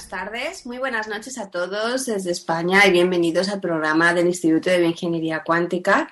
[0.00, 4.70] buenas tardes, muy buenas noches a todos desde España y bienvenidos al programa del Instituto
[4.70, 6.10] de Bioingeniería Cuántica.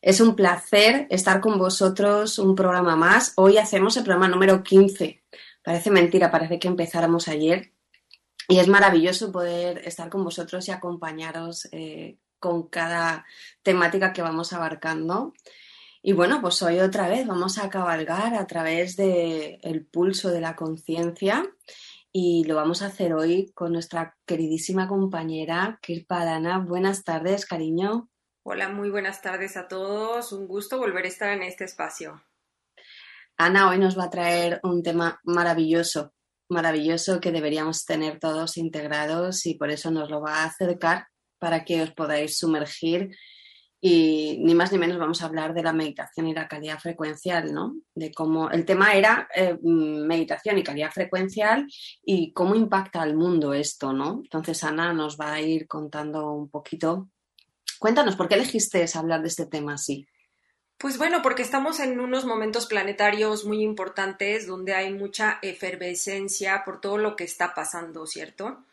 [0.00, 3.32] Es un placer estar con vosotros un programa más.
[3.34, 5.20] Hoy hacemos el programa número 15.
[5.64, 7.72] Parece mentira, parece que empezáramos ayer.
[8.48, 13.26] Y es maravilloso poder estar con vosotros y acompañaros eh, con cada
[13.64, 15.34] temática que vamos abarcando.
[16.02, 20.54] Y bueno, pues hoy otra vez vamos a cabalgar a través del pulso de la
[20.54, 21.44] conciencia
[22.16, 26.60] y lo vamos a hacer hoy con nuestra queridísima compañera Kirpa Alana.
[26.60, 28.08] Buenas tardes, cariño.
[28.44, 30.30] Hola, muy buenas tardes a todos.
[30.32, 32.22] Un gusto volver a estar en este espacio.
[33.36, 36.14] Ana hoy nos va a traer un tema maravilloso,
[36.48, 41.08] maravilloso que deberíamos tener todos integrados y por eso nos lo va a acercar
[41.40, 43.10] para que os podáis sumergir
[43.86, 47.52] y ni más ni menos vamos a hablar de la meditación y la calidad frecuencial,
[47.52, 47.76] ¿no?
[47.94, 51.66] De cómo el tema era eh, meditación y calidad frecuencial
[52.02, 54.22] y cómo impacta al mundo esto, ¿no?
[54.24, 57.10] Entonces Ana nos va a ir contando un poquito.
[57.78, 60.06] Cuéntanos, ¿por qué elegiste hablar de este tema así?
[60.78, 66.80] Pues bueno, porque estamos en unos momentos planetarios muy importantes donde hay mucha efervescencia por
[66.80, 68.64] todo lo que está pasando, ¿cierto?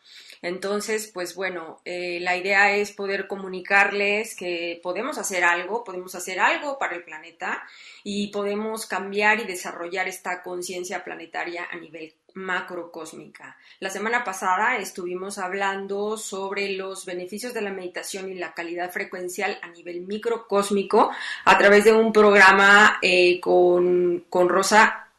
[0.42, 6.40] Entonces, pues bueno, eh, la idea es poder comunicarles que podemos hacer algo, podemos hacer
[6.40, 7.64] algo para el planeta
[8.04, 13.58] y podemos cambiar y desarrollar esta conciencia planetaria a nivel macrocósmica.
[13.80, 19.60] La semana pasada estuvimos hablando sobre los beneficios de la meditación y la calidad frecuencial
[19.62, 21.12] a nivel microcósmico
[21.46, 25.11] a través de un programa eh, con, con Rosa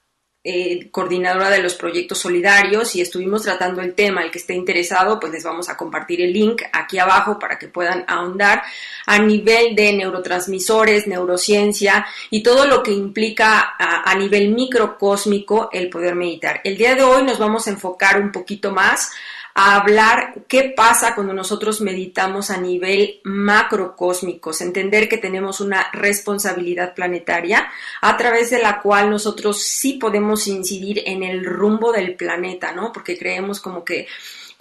[0.44, 4.22] eh, coordinadora de los proyectos solidarios y estuvimos tratando el tema.
[4.22, 7.69] El que esté interesado, pues les vamos a compartir el link aquí abajo para que
[7.69, 8.62] puedan ahondar
[9.06, 15.88] a nivel de neurotransmisores, neurociencia y todo lo que implica a, a nivel microcósmico el
[15.88, 16.60] poder meditar.
[16.64, 19.12] El día de hoy nos vamos a enfocar un poquito más
[19.54, 26.94] a hablar qué pasa cuando nosotros meditamos a nivel macrocósmico, entender que tenemos una responsabilidad
[26.94, 27.70] planetaria
[28.00, 32.92] a través de la cual nosotros sí podemos incidir en el rumbo del planeta, ¿no?
[32.92, 34.06] Porque creemos como que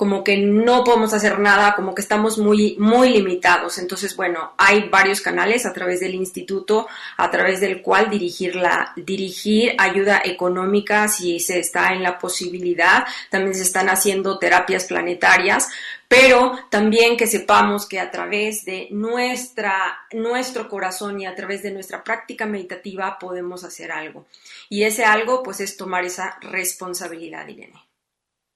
[0.01, 3.77] como que no podemos hacer nada, como que estamos muy, muy limitados.
[3.77, 8.93] Entonces, bueno, hay varios canales a través del instituto, a través del cual dirigir, la,
[8.95, 13.05] dirigir ayuda económica si se está en la posibilidad.
[13.29, 15.69] También se están haciendo terapias planetarias,
[16.07, 21.69] pero también que sepamos que a través de nuestra, nuestro corazón y a través de
[21.69, 24.25] nuestra práctica meditativa podemos hacer algo.
[24.67, 27.90] Y ese algo, pues, es tomar esa responsabilidad, Irene.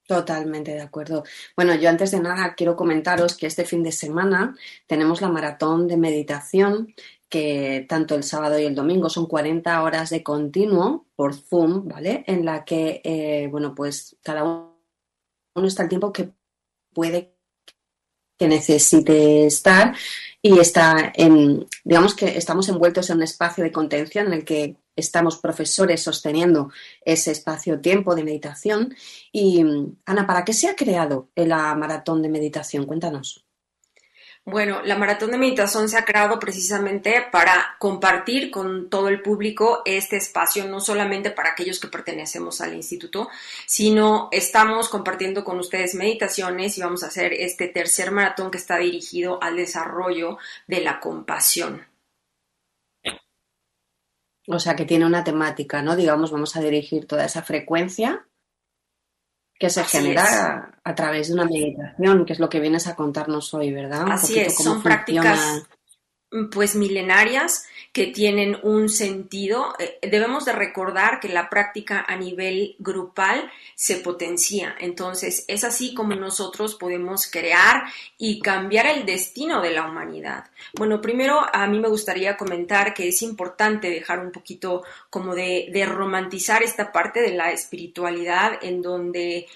[0.06, 1.24] Totalmente de acuerdo.
[1.56, 4.56] Bueno, yo antes de nada quiero comentaros que este fin de semana
[4.86, 6.94] tenemos la maratón de meditación
[7.28, 12.22] que tanto el sábado y el domingo son 40 horas de continuo por Zoom, ¿vale?
[12.28, 16.30] En la que, eh, bueno, pues cada uno está el tiempo que
[16.94, 17.34] puede,
[18.38, 19.96] que necesite estar
[20.40, 24.76] y está en, digamos que estamos envueltos en un espacio de contención en el que
[24.96, 26.72] estamos profesores sosteniendo
[27.04, 28.96] ese espacio-tiempo de meditación.
[29.30, 29.62] Y
[30.06, 32.86] Ana, ¿para qué se ha creado la maratón de meditación?
[32.86, 33.46] Cuéntanos.
[34.48, 39.82] Bueno, la maratón de meditación se ha creado precisamente para compartir con todo el público
[39.84, 43.28] este espacio, no solamente para aquellos que pertenecemos al instituto,
[43.66, 48.76] sino estamos compartiendo con ustedes meditaciones y vamos a hacer este tercer maratón que está
[48.76, 51.84] dirigido al desarrollo de la compasión.
[54.48, 55.96] O sea, que tiene una temática, ¿no?
[55.96, 58.26] Digamos, vamos a dirigir toda esa frecuencia
[59.58, 63.52] que se genera a, través de una meditación, que es lo que vienes a contarnos
[63.54, 64.06] hoy, ¿verdad?
[64.10, 65.66] Así es, son prácticas
[66.52, 67.66] pues milenarias
[67.96, 69.72] que tienen un sentido.
[69.78, 74.76] Eh, debemos de recordar que la práctica a nivel grupal se potencia.
[74.78, 77.84] Entonces, es así como nosotros podemos crear
[78.18, 80.44] y cambiar el destino de la humanidad.
[80.74, 85.70] Bueno, primero a mí me gustaría comentar que es importante dejar un poquito como de,
[85.72, 89.46] de romantizar esta parte de la espiritualidad en donde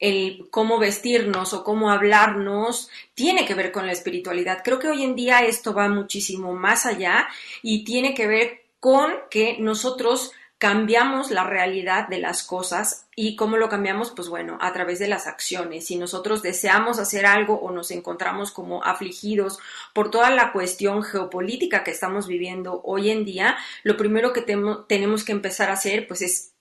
[0.00, 4.62] el cómo vestirnos o cómo hablarnos tiene que ver con la espiritualidad.
[4.64, 7.28] Creo que hoy en día esto va muchísimo más allá
[7.62, 13.56] y tiene que ver con que nosotros cambiamos la realidad de las cosas y cómo
[13.56, 15.86] lo cambiamos, pues bueno, a través de las acciones.
[15.86, 19.58] Si nosotros deseamos hacer algo o nos encontramos como afligidos
[19.94, 25.24] por toda la cuestión geopolítica que estamos viviendo hoy en día, lo primero que tenemos
[25.24, 26.52] que empezar a hacer, pues es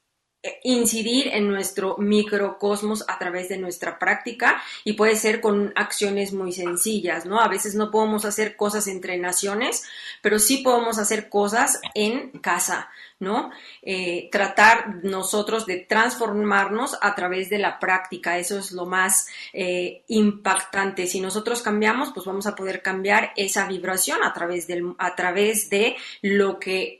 [0.63, 6.53] incidir en nuestro microcosmos a través de nuestra práctica y puede ser con acciones muy
[6.53, 7.41] sencillas, ¿no?
[7.41, 9.83] A veces no podemos hacer cosas entre naciones,
[10.21, 12.89] pero sí podemos hacer cosas en casa,
[13.19, 13.51] ¿no?
[13.81, 20.03] Eh, tratar nosotros de transformarnos a través de la práctica, eso es lo más eh,
[20.07, 21.05] impactante.
[21.07, 25.69] Si nosotros cambiamos, pues vamos a poder cambiar esa vibración a través, del, a través
[25.69, 26.98] de lo que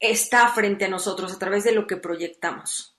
[0.00, 2.96] está frente a nosotros a través de lo que proyectamos.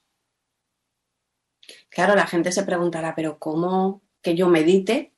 [1.90, 5.14] Claro, la gente se preguntará, pero ¿cómo que yo medite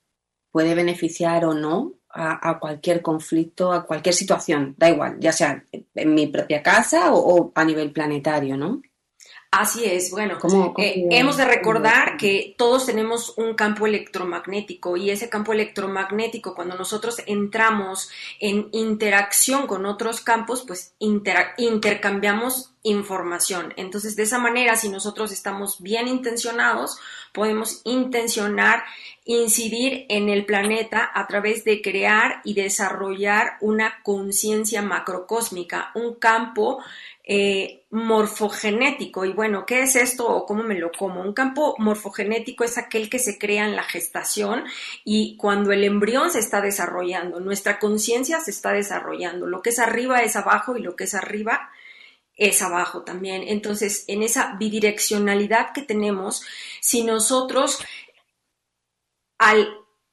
[0.51, 4.75] puede beneficiar o no a, cualquier conflicto, a cualquier situación?
[4.77, 8.81] Da igual, ya sea en mi propia casa o a nivel planetario, ¿no?
[9.53, 10.37] Así es, bueno,
[10.77, 16.77] eh, hemos de recordar que todos tenemos un campo electromagnético y ese campo electromagnético, cuando
[16.77, 18.09] nosotros entramos
[18.39, 23.73] en interacción con otros campos, pues intercambiamos información.
[23.75, 26.97] Entonces, de esa manera, si nosotros estamos bien intencionados,
[27.33, 28.85] podemos intencionar
[29.25, 36.79] incidir en el planeta a través de crear y desarrollar una conciencia macrocósmica, un campo
[37.33, 39.23] eh, morfogenético.
[39.23, 41.21] Y bueno, ¿qué es esto o cómo me lo como?
[41.21, 44.65] Un campo morfogenético es aquel que se crea en la gestación
[45.05, 49.47] y cuando el embrión se está desarrollando, nuestra conciencia se está desarrollando.
[49.47, 51.69] Lo que es arriba es abajo y lo que es arriba
[52.35, 53.43] es abajo también.
[53.47, 56.43] Entonces, en esa bidireccionalidad que tenemos,
[56.81, 57.79] si nosotros
[59.37, 59.69] al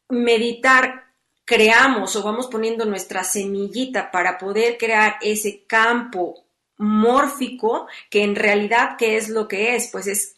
[0.09, 1.09] meditar
[1.45, 6.45] creamos o vamos poniendo nuestra semillita para poder crear ese campo
[6.79, 9.89] mórfico, que en realidad, ¿qué es lo que es?
[9.91, 10.37] Pues es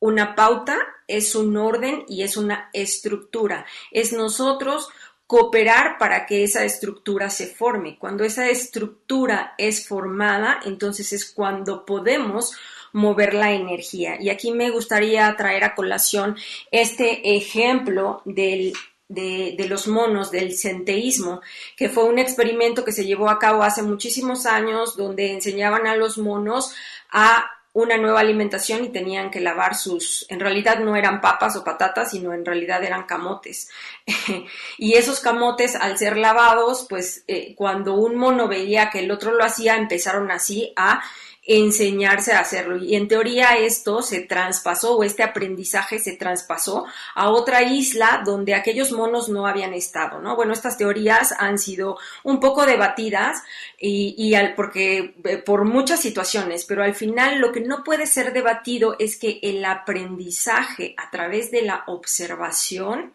[0.00, 3.66] una pauta, es un orden y es una estructura.
[3.90, 4.88] Es nosotros
[5.26, 7.96] cooperar para que esa estructura se forme.
[7.98, 12.56] Cuando esa estructura es formada, entonces es cuando podemos
[12.92, 14.20] mover la energía.
[14.20, 16.36] Y aquí me gustaría traer a colación
[16.72, 18.72] este ejemplo del
[19.10, 21.40] de, los monos, del centeísmo,
[21.76, 25.96] que fue un experimento que se llevó a cabo hace muchísimos años, donde enseñaban a
[25.96, 26.74] los monos
[27.10, 31.62] a una nueva alimentación y tenían que lavar sus, en realidad no eran papas o
[31.62, 33.68] patatas, sino en realidad eran camotes.
[34.78, 39.32] y esos camotes, al ser lavados, pues eh, cuando un mono veía que el otro
[39.32, 41.02] lo hacía, empezaron así a
[41.50, 42.76] enseñarse a hacerlo.
[42.76, 46.86] Y en teoría esto se traspasó o este aprendizaje se traspasó
[47.16, 50.36] a otra isla donde aquellos monos no habían estado, ¿no?
[50.36, 53.42] Bueno, estas teorías han sido un poco debatidas
[53.80, 58.32] y, al, porque eh, por muchas situaciones, pero al final lo que no puede ser
[58.32, 63.12] debatido es que el aprendizaje a través de la observación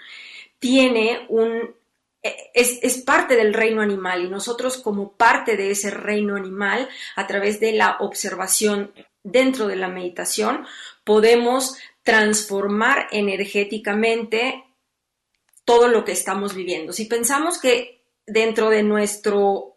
[0.60, 1.74] tiene un
[2.54, 7.60] es, parte del reino animal y nosotros como parte de ese reino animal, a través
[7.60, 8.94] de la observación
[9.24, 10.66] dentro de la meditación,
[11.04, 14.64] podemos transformar energéticamente
[15.64, 16.94] todo lo que estamos viviendo.
[16.94, 19.76] Si pensamos que dentro de nuestro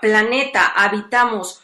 [0.00, 1.62] planeta habitamos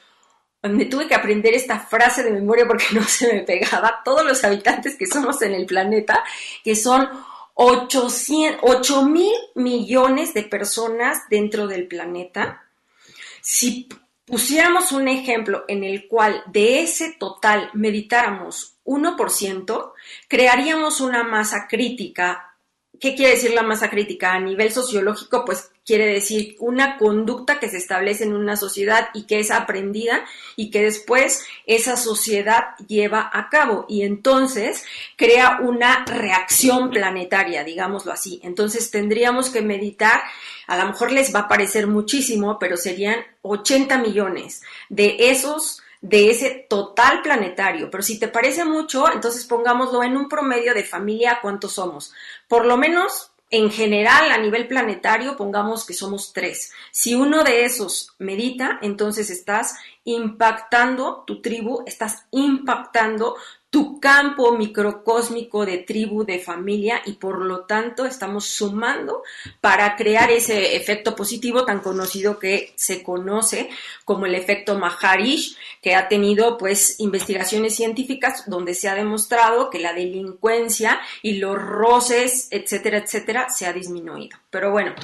[0.63, 4.43] me tuve que aprender esta frase de memoria porque no se me pegaba, todos los
[4.45, 6.25] habitantes que somos en el planeta,
[6.65, 7.09] que son
[7.59, 12.67] 8 mil millones de personas dentro del planeta.
[13.41, 13.89] Si
[14.27, 19.93] pusiéramos un ejemplo en el cual de ese total meditáramos 1%,
[20.29, 22.46] crearíamos una masa crítica
[23.01, 24.33] ¿Qué quiere decir la masa crítica?
[24.33, 29.25] A nivel sociológico, pues quiere decir una conducta que se establece en una sociedad y
[29.25, 30.25] que es aprendida
[30.57, 34.85] y que después esa sociedad lleva a cabo y entonces
[35.17, 38.41] crea una reacción planetaria, digámoslo así.
[38.43, 40.21] Entonces tendríamos que meditar,
[40.67, 46.31] a lo mejor les va a parecer muchísimo, pero serían 80 millones de esos de
[46.31, 47.91] ese total planetario.
[47.91, 52.13] Pero si te parece mucho, entonces pongámoslo en un promedio de familia, ¿cuántos somos?
[52.49, 56.73] Por lo menos en general, a nivel planetario, pongamos que somos tres.
[56.91, 63.37] Si uno de esos medita, entonces estás impactando tu tribu, estás impactando
[63.71, 69.23] tu campo microcósmico de tribu, de familia y por lo tanto estamos sumando
[69.61, 73.69] para crear ese efecto positivo tan conocido que se conoce
[74.05, 79.81] como el efecto Maharish, que ha tenido pues investigaciones científicas donde se ha demostrado que
[79.81, 84.39] la delincuencia y los roces, etcétera, etcétera, se ha disminuido.
[84.51, 84.95] Pero bueno,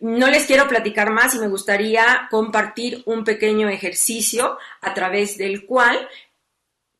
[0.00, 5.64] no les quiero platicar más y me gustaría compartir un pequeño ejercicio a través del
[5.64, 6.08] cual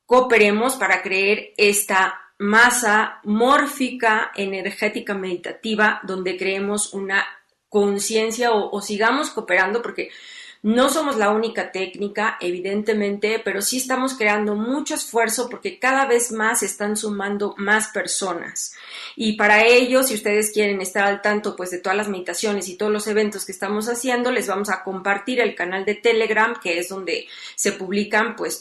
[0.07, 7.25] cooperemos para creer esta masa mórfica, energética, meditativa, donde creemos una
[7.69, 10.11] conciencia o, o, sigamos cooperando porque
[10.65, 16.33] no somos la única técnica, evidentemente, pero sí estamos creando mucho esfuerzo porque cada vez
[16.33, 18.73] más están sumando más personas.
[19.15, 22.79] Y para ello, si ustedes quieren estar al tanto pues de todas las meditaciones y
[22.79, 26.79] todos los eventos que estamos haciendo, les vamos a compartir el canal de Telegram, que
[26.79, 28.59] es donde se publican pues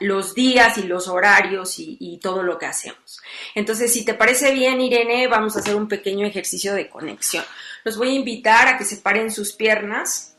[0.00, 3.20] los días y los horarios y, y todo lo que hacemos.
[3.54, 7.44] Entonces, si te parece bien, Irene, vamos a hacer un pequeño ejercicio de conexión.
[7.84, 10.36] Los voy a invitar a que separen sus piernas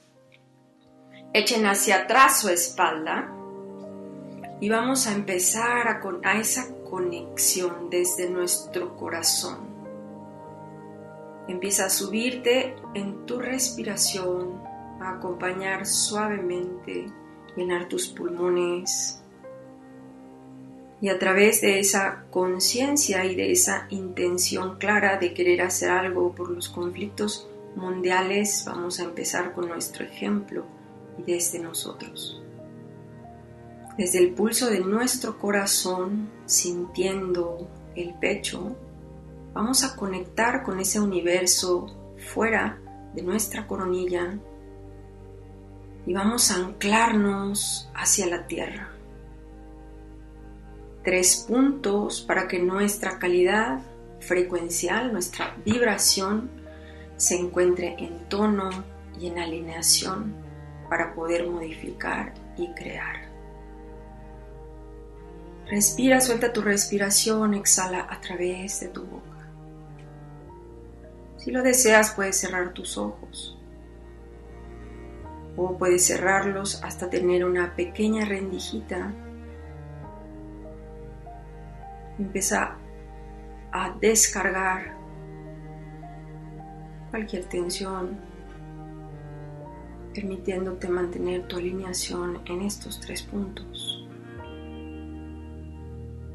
[1.31, 3.31] Echen hacia atrás su espalda
[4.59, 9.59] y vamos a empezar a, con, a esa conexión desde nuestro corazón.
[11.47, 14.59] Empieza a subirte en tu respiración,
[14.99, 17.05] a acompañar suavemente,
[17.55, 19.21] llenar tus pulmones.
[20.99, 26.33] Y a través de esa conciencia y de esa intención clara de querer hacer algo
[26.33, 30.78] por los conflictos mundiales, vamos a empezar con nuestro ejemplo
[31.25, 32.41] desde nosotros.
[33.97, 38.77] Desde el pulso de nuestro corazón, sintiendo el pecho,
[39.53, 42.79] vamos a conectar con ese universo fuera
[43.13, 44.39] de nuestra coronilla
[46.05, 48.89] y vamos a anclarnos hacia la tierra.
[51.03, 53.81] Tres puntos para que nuestra calidad
[54.21, 56.49] frecuencial, nuestra vibración,
[57.17, 58.69] se encuentre en tono
[59.19, 60.48] y en alineación
[60.89, 63.29] para poder modificar y crear.
[65.67, 69.47] Respira, suelta tu respiración, exhala a través de tu boca.
[71.37, 73.57] Si lo deseas, puedes cerrar tus ojos
[75.55, 79.13] o puedes cerrarlos hasta tener una pequeña rendijita.
[82.17, 82.75] Empieza
[83.71, 84.95] a descargar
[87.11, 88.19] cualquier tensión,
[90.13, 94.05] permitiéndote mantener tu alineación en estos tres puntos.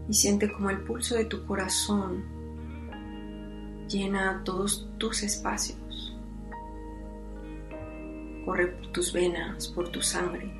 [0.08, 2.24] Y siente como el pulso de tu corazón
[3.88, 6.16] llena todos tus espacios.
[8.44, 10.52] Corre por tus venas, por tu sangre,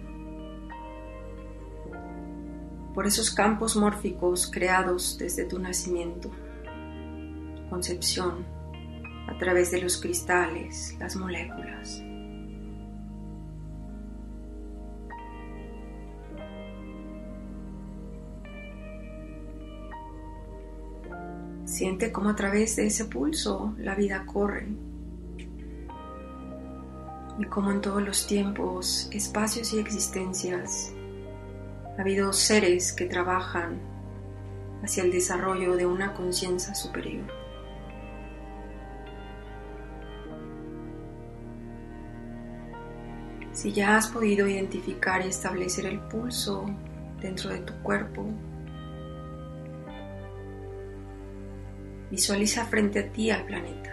[2.94, 6.30] por esos campos mórficos creados desde tu nacimiento,
[7.68, 8.46] concepción,
[9.28, 12.02] a través de los cristales, las moléculas.
[21.74, 24.68] Siente cómo a través de ese pulso la vida corre
[27.36, 30.92] y cómo en todos los tiempos, espacios y existencias
[31.98, 33.80] ha habido seres que trabajan
[34.84, 37.26] hacia el desarrollo de una conciencia superior.
[43.50, 46.66] Si ya has podido identificar y establecer el pulso
[47.20, 48.28] dentro de tu cuerpo,
[52.14, 53.90] Visualiza frente a ti al planeta.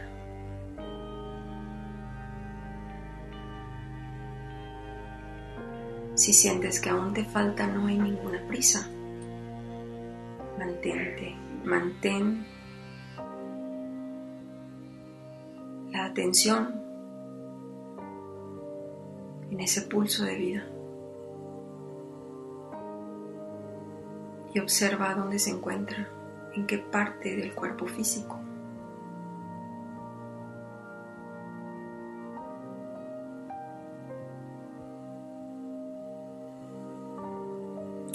[6.13, 8.87] Si sientes que aún te falta, no hay ninguna prisa.
[10.59, 11.35] Mantente,
[11.65, 12.45] mantén
[15.89, 16.79] la atención
[19.49, 20.67] en ese pulso de vida.
[24.53, 26.20] Y observa dónde se encuentra
[26.55, 28.39] en qué parte del cuerpo físico.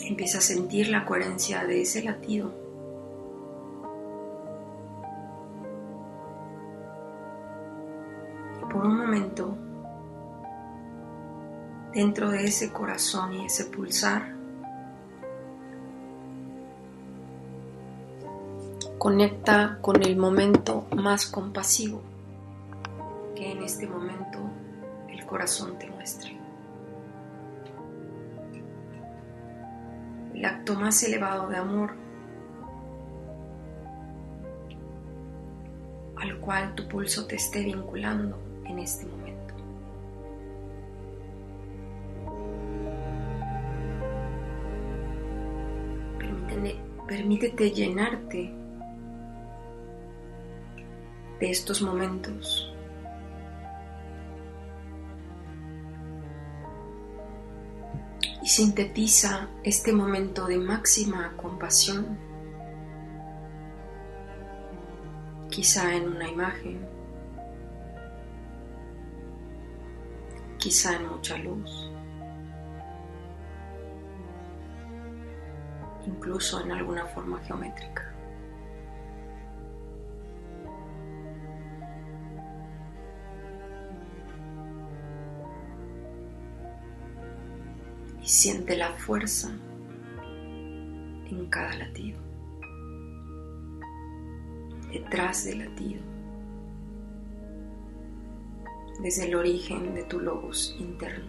[0.04, 2.52] Empieza a sentir la coherencia de ese latido.
[8.62, 9.56] Y por un momento,
[11.92, 14.35] dentro de ese corazón y ese pulsar,
[19.06, 22.02] Conecta con el momento más compasivo
[23.36, 24.40] que en este momento
[25.08, 26.28] el corazón te muestra.
[30.34, 31.92] El acto más elevado de amor
[36.16, 39.54] al cual tu pulso te esté vinculando en este momento.
[47.06, 48.65] permítete llenarte
[51.40, 52.72] de estos momentos.
[58.42, 62.18] Y sintetiza este momento de máxima compasión,
[65.50, 66.86] quizá en una imagen,
[70.58, 71.90] quizá en mucha luz.
[76.06, 78.15] incluso en alguna forma geométrica.
[88.46, 89.50] Siente la fuerza
[91.28, 92.20] en cada latido,
[94.92, 96.00] detrás del latido,
[99.02, 101.24] desde el origen de tu lobos interno.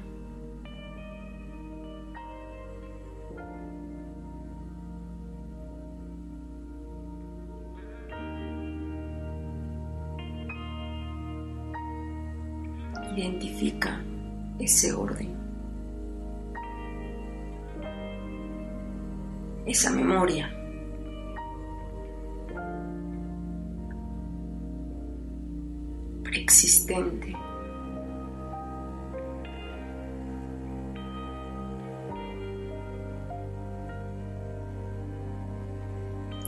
[13.15, 14.03] Identifica
[14.59, 14.93] ese
[19.67, 20.53] esa memoria.
[26.23, 27.33] preexistente.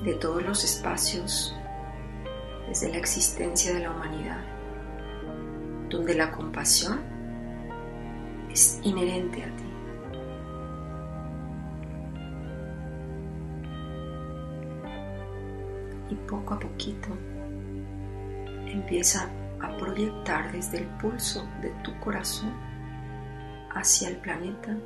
[0.04, 1.54] de todos los espacios
[2.68, 4.44] desde la existencia de la humanidad,
[5.90, 7.02] donde la compasión
[8.50, 9.79] es inherente a ti.
[16.30, 17.10] Poco a poquito
[18.68, 22.54] empieza a proyectar desde el pulso de tu corazón
[23.74, 24.78] hacia el planeta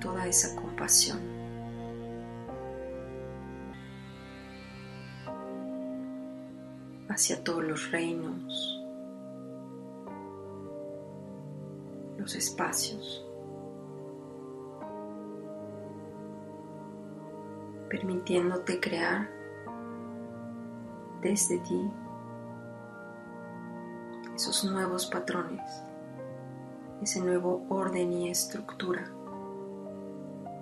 [0.00, 1.38] toda esa compasión.
[7.10, 8.80] hacia todos los reinos,
[12.16, 13.28] los espacios.
[17.88, 19.37] permitiéndote crear
[21.22, 21.90] desde ti
[24.34, 25.82] esos nuevos patrones,
[27.02, 29.10] ese nuevo orden y estructura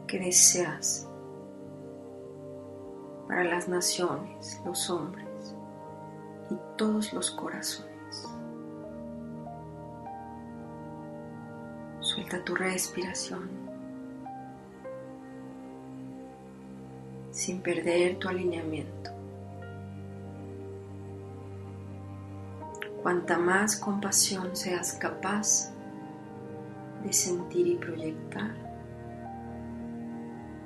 [0.07, 1.09] que deseas
[3.29, 5.55] para las naciones, los hombres
[6.51, 8.29] y todos los corazones.
[12.01, 13.67] Suelta tu respiración.
[17.37, 19.16] sin perder tu alineamiento.
[23.07, 25.71] Cuanta más compasión seas capaz
[27.05, 28.51] de sentir y proyectar,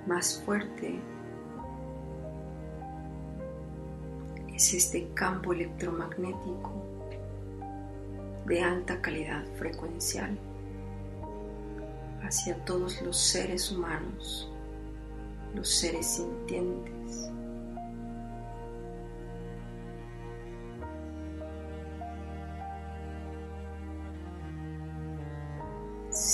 [0.06, 0.98] más fuerte
[4.54, 6.72] es este campo electromagnético
[8.46, 10.38] de alta calidad frecuencial
[12.22, 14.50] hacia todos los seres humanos
[15.54, 17.30] los seres sintientes.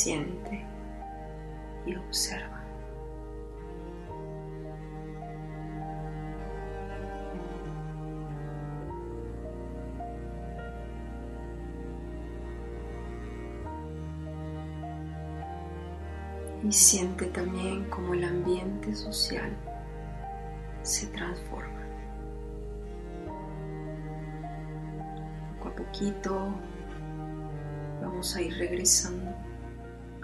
[0.06, 0.64] Siente
[1.84, 2.62] y observa.
[16.62, 19.50] y siente también cómo el ambiente social
[20.82, 21.82] se transforma.
[25.58, 26.54] Poco a poquito
[28.00, 29.34] vamos a ir regresando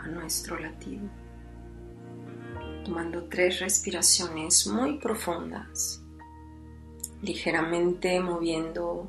[0.03, 1.03] a nuestro latido,
[2.85, 6.03] tomando tres respiraciones muy profundas,
[7.23, 9.09] ligeramente moviendo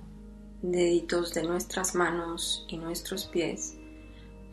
[0.62, 3.76] deditos de nuestras manos y nuestros pies.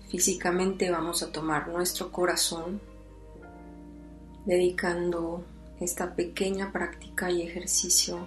[0.08, 2.80] Físicamente vamos a tomar nuestro corazón
[4.44, 5.44] dedicando
[5.78, 8.26] esta pequeña práctica y ejercicio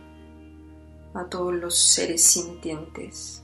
[1.14, 3.44] a todos los seres sintientes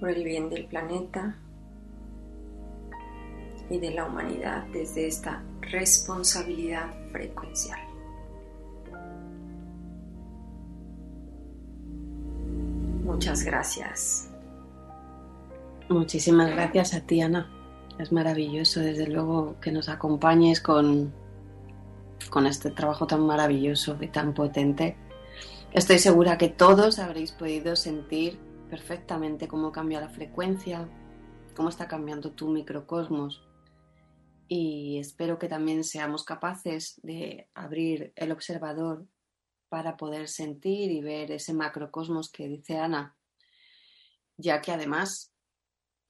[0.00, 1.38] por el bien del planeta
[3.72, 7.80] y de la humanidad desde esta responsabilidad frecuencial.
[13.02, 14.28] Muchas gracias.
[15.88, 17.50] Muchísimas gracias a ti, Ana.
[17.98, 21.12] Es maravilloso, desde luego, que nos acompañes con,
[22.30, 24.96] con este trabajo tan maravilloso y tan potente.
[25.72, 30.88] Estoy segura que todos habréis podido sentir perfectamente cómo cambia la frecuencia,
[31.56, 33.42] cómo está cambiando tu microcosmos.
[34.54, 39.06] Y espero que también seamos capaces de abrir el observador
[39.70, 43.16] para poder sentir y ver ese macrocosmos que dice Ana,
[44.36, 45.30] ya que además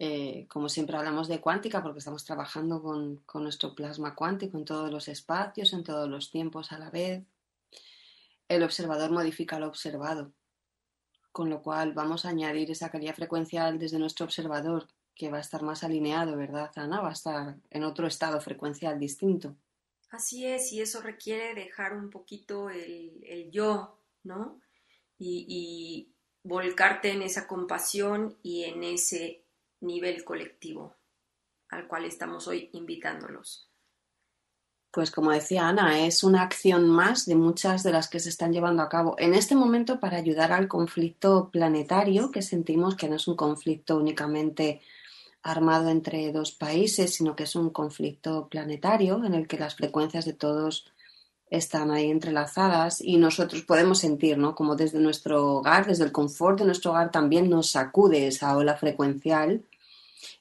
[0.05, 4.65] Eh, como siempre hablamos de cuántica porque estamos trabajando con, con nuestro plasma cuántico en
[4.65, 7.23] todos los espacios, en todos los tiempos a la vez.
[8.49, 10.33] El observador modifica lo observado,
[11.31, 15.41] con lo cual vamos a añadir esa calidad frecuencial desde nuestro observador, que va a
[15.43, 17.01] estar más alineado, ¿verdad, Ana?
[17.01, 19.57] Va a estar en otro estado frecuencial distinto.
[20.11, 24.61] Así es, y eso requiere dejar un poquito el, el yo, ¿no?
[25.19, 26.09] Y, y,
[26.45, 29.45] volcarte en esa compasión y en ese
[29.81, 30.97] nivel colectivo
[31.73, 33.69] al cual estamos hoy invitándolos.
[34.93, 38.53] Pues como decía Ana, es una acción más de muchas de las que se están
[38.53, 43.17] llevando a cabo en este momento para ayudar al conflicto planetario, que sentimos que no
[43.17, 44.83] es un conflicto únicamente
[45.43, 50.25] armado entre dos países, sino que es un conflicto planetario en el que las frecuencias
[50.25, 50.93] de todos
[51.51, 54.55] están ahí entrelazadas y nosotros podemos sentir, ¿no?
[54.55, 58.77] Como desde nuestro hogar, desde el confort de nuestro hogar también nos sacude esa ola
[58.77, 59.63] frecuencial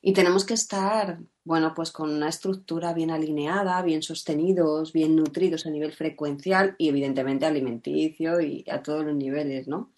[0.02, 5.66] y tenemos que estar, bueno, pues con una estructura bien alineada, bien sostenidos, bien nutridos
[5.66, 9.92] a nivel frecuencial y evidentemente alimenticio y a todos los niveles, ¿no?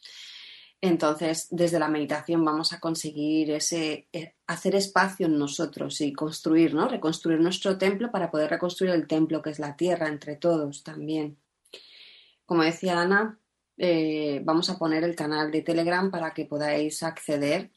[0.81, 6.73] Entonces, desde la meditación vamos a conseguir ese, eh, hacer espacio en nosotros y construir,
[6.73, 6.87] ¿no?
[6.87, 11.37] Reconstruir nuestro templo para poder reconstruir el templo que es la tierra entre todos también.
[12.45, 13.39] Como decía Ana,
[13.77, 17.71] eh, vamos a poner el canal de Telegram para que podáis acceder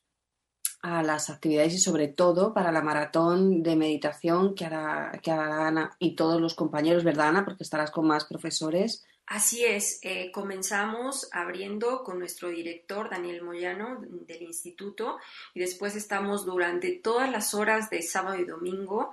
[0.83, 5.67] a las actividades y sobre todo para la maratón de meditación que hará, que hará
[5.67, 7.45] Ana y todos los compañeros, ¿verdad Ana?
[7.45, 9.05] Porque estarás con más profesores.
[9.27, 15.19] Así es, eh, comenzamos abriendo con nuestro director Daniel Moyano del instituto
[15.53, 19.13] y después estamos durante todas las horas de sábado y domingo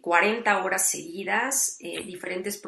[0.00, 2.60] 40 eh, horas seguidas, eh, diferentes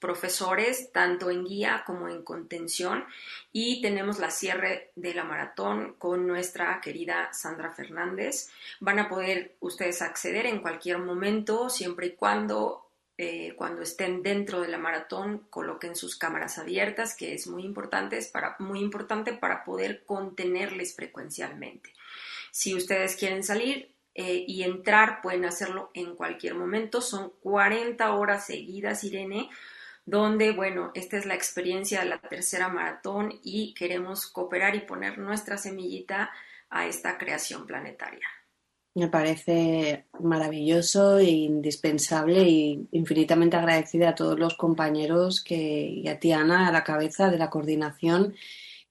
[0.00, 3.04] profesores, tanto en guía como en contención,
[3.52, 8.48] y tenemos la cierre de la maratón con nuestra querida Sandra Fernández.
[8.80, 12.83] Van a poder ustedes acceder en cualquier momento, siempre y cuando,
[13.16, 18.20] eh, cuando estén dentro de la maratón, coloquen sus cámaras abiertas, que es muy importante,
[18.32, 21.92] para, muy importante para poder contenerles frecuencialmente.
[22.50, 27.00] Si ustedes quieren salir, eh, y entrar, pueden hacerlo en cualquier momento.
[27.00, 29.50] Son 40 horas seguidas, Irene,
[30.06, 35.18] donde, bueno, esta es la experiencia de la tercera maratón y queremos cooperar y poner
[35.18, 36.30] nuestra semillita
[36.70, 38.28] a esta creación planetaria.
[38.94, 46.20] Me parece maravilloso e indispensable y infinitamente agradecida a todos los compañeros que, y a
[46.20, 48.34] ti, Ana, a la cabeza de la coordinación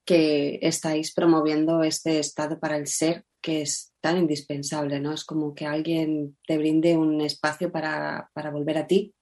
[0.04, 5.12] que estáis promoviendo este estado para el ser que es tan indispensable, ¿no?
[5.12, 9.14] Es como que alguien te brinde un espacio para, volver a ti,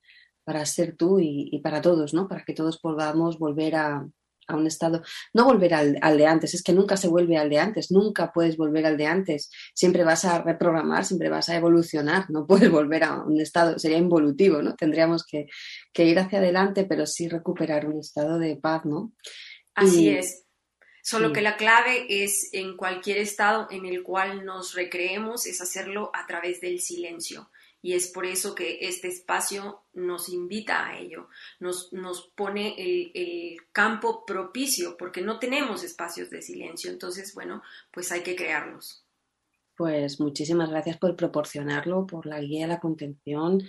[0.45, 2.29] para ser tú y, para todos, ¿no?
[2.29, 4.09] Para que todos podamos volver a,
[4.49, 5.03] un estado,
[5.33, 8.33] no volver al, al, de antes, es que nunca se vuelve al de antes, nunca
[8.33, 12.71] puedes volver al de antes, siempre vas a reprogramar, siempre vas a evolucionar, no puedes
[12.71, 14.75] volver a un estado, sería involutivo, ¿no?
[14.75, 15.47] Tendríamos que,
[15.95, 19.13] ir hacia adelante, pero sí recuperar un estado de paz, ¿no?
[19.75, 20.45] Así es.
[21.05, 26.11] Solo que la clave es en cualquier estado en el cual nos recreemos, es hacerlo
[26.15, 27.51] a través del silencio.
[27.83, 31.29] Y es por eso que este espacio nos invita a ello,
[31.61, 36.91] nos, nos pone el, el, campo propicio, porque no tenemos espacios de silencio.
[36.91, 39.05] Entonces, bueno, pues hay que crearlos.
[39.77, 43.63] Pues muchísimas gracias por proporcionarlo, por la guía, la contención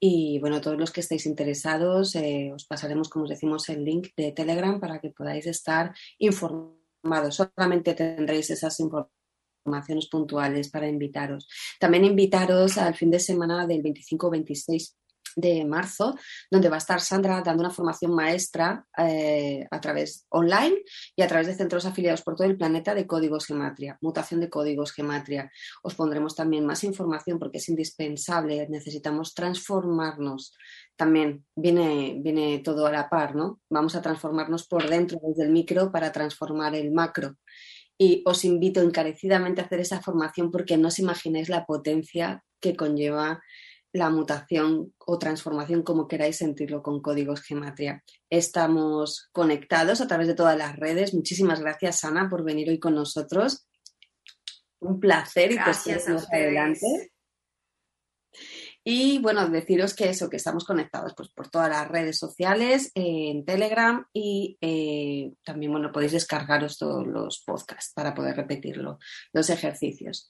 [0.00, 4.08] y bueno, todos los que estéis interesados, eh, os pasaremos, como os decimos, el link
[4.16, 9.19] de Telegram para que podáis estar informados Solamente tendréis esas informaciones
[10.10, 11.48] puntuales para invitaros.
[11.78, 14.94] También invitaros al fin de semana del 25-26
[15.36, 16.16] de marzo,
[16.50, 20.82] donde va a estar Sandra dando una formación maestra eh, a través online
[21.16, 24.50] y a través de centros afiliados por todo el planeta de códigos gematria, mutación de
[24.50, 25.50] códigos gematria.
[25.82, 30.54] Os pondremos también más información porque es indispensable, necesitamos transformarnos.
[30.96, 33.60] También viene, viene todo a la par, ¿no?
[33.70, 37.36] Vamos a transformarnos por dentro desde el micro para transformar el macro.
[38.00, 42.74] Y os invito encarecidamente a hacer esa formación porque no os imagináis la potencia que
[42.74, 43.42] conlleva
[43.92, 48.02] la mutación o transformación, como queráis sentirlo, con códigos gematria.
[48.30, 51.12] Estamos conectados a través de todas las redes.
[51.12, 53.66] Muchísimas gracias, Ana, por venir hoy con nosotros.
[54.78, 57.12] Un placer gracias y más adelante.
[58.82, 63.44] Y bueno, deciros que eso, que estamos conectados pues, por todas las redes sociales, en
[63.44, 68.98] Telegram y eh, también, bueno, podéis descargaros todos los podcasts para poder repetirlo,
[69.32, 70.28] los ejercicios.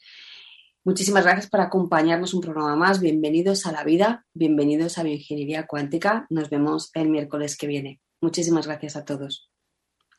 [0.82, 3.00] Muchísimas gracias por acompañarnos un programa más.
[3.00, 6.26] Bienvenidos a la vida, bienvenidos a Bioingeniería Cuántica.
[6.30, 8.00] Nos vemos el miércoles que viene.
[8.20, 9.50] Muchísimas gracias a todos.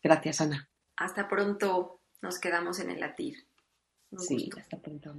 [0.03, 0.69] Gracias, Ana.
[0.95, 2.01] Hasta pronto.
[2.21, 3.47] Nos quedamos en el latir.
[4.17, 5.15] sí, hasta pronto.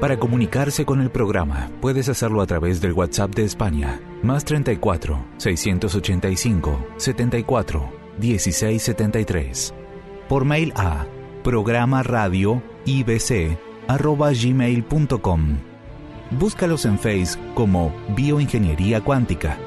[0.00, 5.22] Para comunicarse con el programa, puedes hacerlo a través del WhatsApp de España, más 34
[5.36, 9.74] 685 74 1673.
[10.26, 11.04] Por mail a
[11.44, 12.62] programa radio
[13.88, 15.58] gmail.com.
[16.30, 19.58] Búscalos en Face como Bioingeniería Cuántica